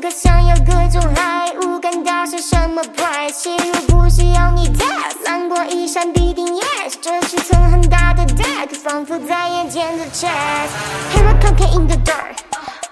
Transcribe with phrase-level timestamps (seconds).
[0.00, 3.34] 可想要各种爱，无感到是什么 price？
[3.34, 10.70] 心如不需要你 test，蓝光一闪必定 yes，这是层很大的 deck，仿佛在眼前的 chess。
[11.12, 12.38] Here I come in the dark，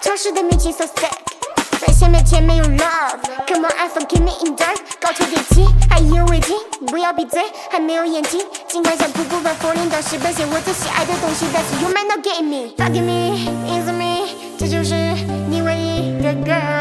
[0.03, 1.11] 潮湿的名气 so sick，
[1.81, 6.57] 在线面前没有 love，Come on iPhone keep me in dark，高潮迭起，还意犹未尽，
[6.89, 14.95] 不要闭嘴，还没有眼睛，尽管想瀑布般佛林到石板写我最喜爱的东西，That's you might not get me，forgive me，is me，这就是
[15.49, 16.78] 你唯一的 girl。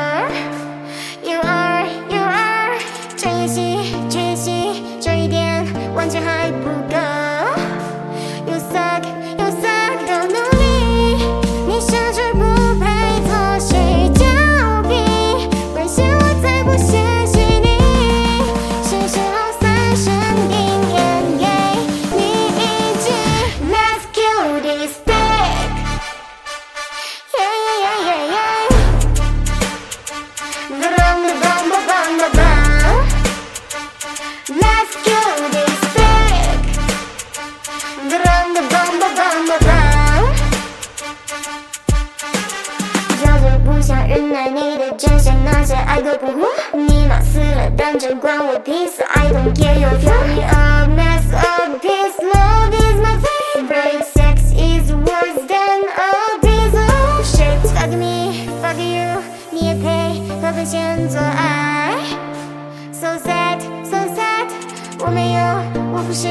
[6.08, 6.96] 点完全还不够。
[8.48, 9.04] You suck,
[9.38, 10.64] you suck，都努力，
[11.68, 12.40] 你甚至不
[12.80, 12.86] 配
[13.28, 13.30] 做
[13.60, 14.24] 谁交
[14.84, 14.92] 臂。
[15.76, 16.96] 危险我才不嫌
[17.28, 17.68] 弃你，
[18.84, 19.66] 是时候三
[19.98, 20.06] 声
[20.50, 20.56] 定
[20.94, 20.98] 言
[21.38, 21.46] 给
[22.16, 22.20] 你
[22.56, 22.64] 一
[23.03, 23.06] 句。
[23.70, 25.59] Let's kill this dick.
[27.36, 28.58] Yeah, yeah, yeah, yeah, yeah.
[30.70, 32.96] Brum, brum, brum, brum, brum.
[34.50, 35.56] Let's kill this dick.
[44.97, 46.47] 真相，那些爱都不顾。
[46.77, 49.03] 你妈死了，但这关我屁事。
[49.15, 52.19] I don't care your fury a mess a piece.
[52.23, 54.05] Love is my favorite.
[54.05, 57.59] Sex is worse than a piece of shit.
[57.75, 61.95] Fuck me, fuck you，你也配和本先做爱？
[62.92, 64.48] So sad, so sad，
[65.01, 65.41] 我没有，
[65.92, 66.28] 我不是。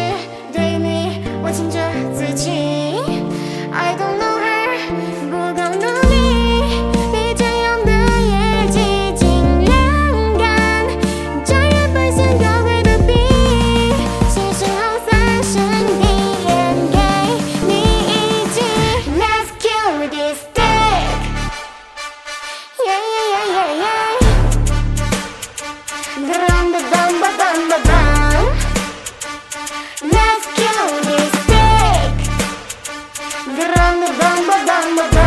[33.74, 35.26] run, run, run, run, run.